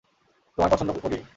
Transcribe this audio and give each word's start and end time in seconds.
তোমায় 0.57 0.71
পছন্দ 0.71 0.89
করি। 1.03 1.23